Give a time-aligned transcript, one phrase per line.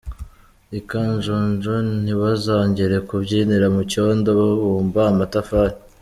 [0.77, 5.77] I Kanjonjo ntibazongera kubyinira mu cyondo babumba amatafari